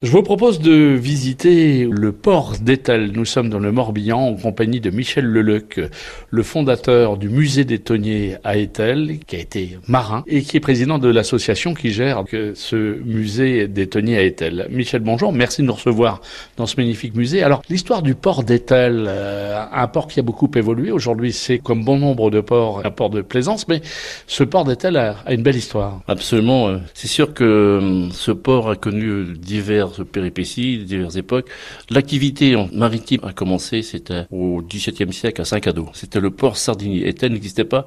[0.00, 3.10] Je vous propose de visiter le port d'Etel.
[3.16, 5.80] Nous sommes dans le Morbihan en compagnie de Michel Leleuc,
[6.30, 10.60] le fondateur du musée des tonniers à Etel, qui a été marin et qui est
[10.60, 12.22] président de l'association qui gère
[12.54, 14.68] ce musée des tonniers à Etel.
[14.70, 15.32] Michel, bonjour.
[15.32, 16.20] Merci de nous recevoir
[16.56, 17.42] dans ce magnifique musée.
[17.42, 20.92] Alors, l'histoire du port d'Etel, euh, un port qui a beaucoup évolué.
[20.92, 23.80] Aujourd'hui, c'est comme bon nombre de ports, un port de plaisance, mais
[24.28, 26.02] ce port d'Etel a, une belle histoire.
[26.06, 26.78] Absolument.
[26.94, 31.48] C'est sûr que hum, ce port a connu divers péripéties, diverses époques.
[31.90, 35.88] L'activité maritime a commencé, c'était au XVIIe siècle à Saint-Cado.
[35.92, 37.08] C'était le port sardinier.
[37.08, 37.86] Étel n'existait pas.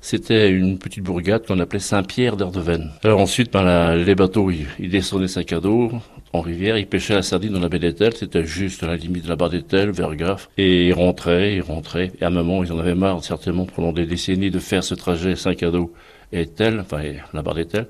[0.00, 2.90] C'était une petite bourgade qu'on appelait Saint-Pierre d'Erdevenne.
[3.04, 5.92] Alors ensuite, ben, les bateaux, ils, descendaient Saint-Cado
[6.32, 8.14] en rivière, ils pêchaient la sardine dans la baie d'Etel.
[8.14, 10.48] C'était juste à la limite de la barre d'Etel, vers Graff.
[10.56, 12.12] Et ils rentraient, ils rentraient.
[12.20, 14.94] Et à un moment, ils en avaient marre, certainement, pendant des décennies, de faire ce
[14.94, 15.92] trajet Saint-Cado
[16.32, 17.02] et Etel, enfin,
[17.32, 17.86] la barre d'Etel.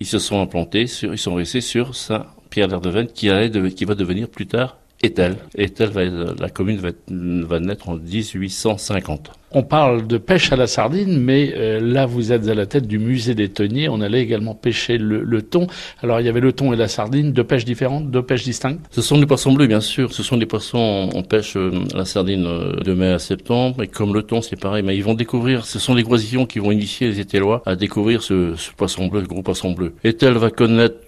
[0.00, 4.46] Ils se sont implantés ils sont restés sur Saint Pierre Verdeven, qui, va devenir plus
[4.46, 5.36] tard Etel.
[5.54, 9.32] Etel, va, la commune va, va naître en 1850.
[9.52, 12.86] On parle de pêche à la sardine, mais euh, là vous êtes à la tête
[12.86, 13.88] du musée des tonniers.
[13.88, 15.66] On allait également pêcher le, le, thon.
[16.04, 18.80] Alors il y avait le thon et la sardine, deux pêches différentes, deux pêches distinctes.
[18.92, 20.12] Ce sont des poissons bleus, bien sûr.
[20.12, 21.10] Ce sont des poissons.
[21.14, 24.54] On pêche euh, la sardine euh, de mai à septembre, et comme le thon, c'est
[24.54, 24.84] pareil.
[24.84, 25.64] Mais ils vont découvrir.
[25.64, 29.22] Ce sont les groisillons qui vont initier les Étellois à découvrir ce, ce poisson bleu,
[29.22, 29.94] ce gros poisson bleu.
[30.04, 31.00] Etel va connaître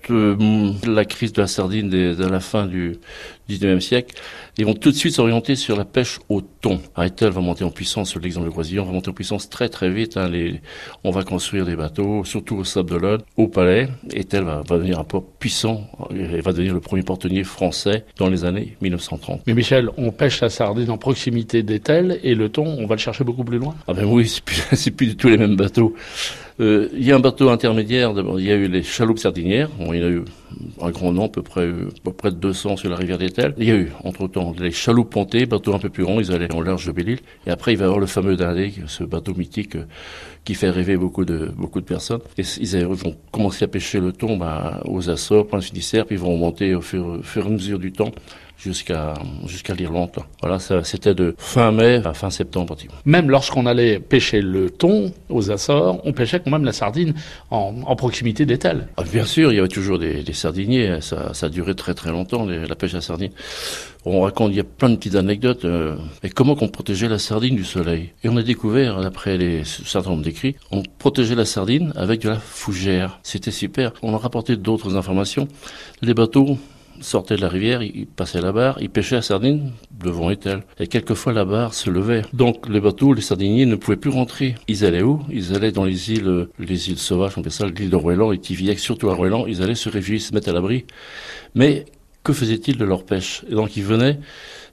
[0.88, 2.98] la crise de la sardine de, de la fin du
[3.48, 4.16] 19e siècle.
[4.58, 6.80] Ils vont tout de suite s'orienter sur la pêche au thon.
[6.98, 9.90] Etel va monter en puissance l'exemple de Croisillon, on va monter en puissance très très
[9.90, 10.16] vite.
[10.16, 10.60] Hein, les,
[11.04, 13.88] on va construire des bateaux, surtout au Sable d'Olonne, au Palais.
[14.12, 18.04] Et tel va, va, devenir un port puissant et va devenir le premier porte-nier français
[18.16, 19.42] dans les années 1930.
[19.46, 23.00] Mais Michel, on pêche la sardine en proximité d'Etel et le thon, on va le
[23.00, 25.94] chercher beaucoup plus loin Ah ben oui, c'est plus, plus du tout les mêmes bateaux.
[26.62, 28.14] Euh, il y a un bateau intermédiaire.
[28.38, 29.68] Il y a eu les chaloupes sardinières.
[29.80, 30.22] Il y en a eu
[30.80, 33.54] un grand nombre, à peu près, à peu près de 200 sur la rivière d'Etel.
[33.58, 36.20] Il y a eu, entre-temps, les chaloupes pontées, bateaux un peu plus grands.
[36.20, 37.18] Ils allaient en large de Belle-Île.
[37.46, 39.86] Et après, il va y avoir le fameux Dindé, ce bateau mythique euh,
[40.44, 42.20] qui fait rêver beaucoup de beaucoup de personnes.
[42.38, 46.20] Et ils vont commencer à pêcher le thon bah, aux Açores, Prince Finisterre, puis ils
[46.20, 48.12] vont monter au fur, au fur et à mesure du temps
[48.58, 49.14] jusqu'à
[49.46, 50.10] jusqu'à l'Irlande.
[50.40, 52.76] Voilà, c'était de fin mai à fin septembre.
[53.04, 57.14] Même lorsqu'on allait pêcher le thon aux Açores, on pêchait quand même la sardine
[57.50, 58.88] en, en proximité d'Etel.
[58.96, 61.00] Ah, bien sûr, il y avait toujours des, des sardiniers.
[61.00, 63.30] Ça, ça a duré très très longtemps, la pêche à sardine.
[64.04, 65.64] On raconte, il y a plein de petites anecdotes.
[65.64, 69.62] Euh, et comment qu'on protégeait la sardine du soleil Et on a découvert, d'après les
[69.64, 73.20] certain nombre d'écrits, on protégeait la sardine avec de la fougère.
[73.22, 73.92] C'était super.
[74.02, 75.46] On a rapporté d'autres informations.
[76.00, 76.58] Les bateaux
[77.00, 80.62] sortait de la rivière, il passait la barre, il pêchait la sardine devant Etel.
[80.78, 82.22] Et quelquefois la barre se levait.
[82.32, 84.54] Donc les bateaux, les sardiniers ne pouvaient plus rentrer.
[84.68, 85.20] Ils allaient où?
[85.30, 88.38] Ils allaient dans les îles, les îles sauvages, on appelle ça l'île de Roëlan et
[88.38, 89.46] Tiviac, surtout à Roëlan.
[89.46, 90.84] Ils allaient se réfugier, se mettre à l'abri.
[91.54, 91.86] Mais
[92.22, 93.44] que faisaient-ils de leur pêche?
[93.50, 94.18] Et donc ils venaient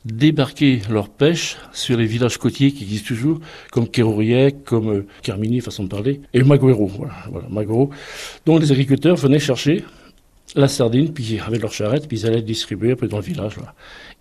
[0.06, 3.40] débarquer leur pêche sur les villages côtiers qui existent toujours,
[3.72, 7.90] comme Kérouriec, comme euh, Carmini, façon de parler, et Magouero, voilà, voilà Magouero,
[8.46, 9.84] dont les agriculteurs venaient chercher
[10.56, 13.56] la sardine, puis avec leur charrette, puis ils allaient distribuer peu dans le village.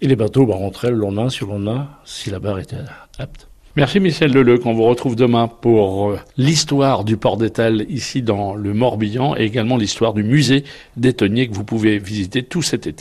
[0.01, 2.77] Et les bateaux bah, rentraient le lendemain sur le lendemain, si la barre était
[3.19, 3.49] apte.
[3.77, 8.57] Merci Michel Leleu, qu'on vous retrouve demain pour euh, l'histoire du port d'Étal ici dans
[8.57, 10.65] le Morbihan et également l'histoire du musée
[10.97, 12.97] des que vous pouvez visiter tout cet été.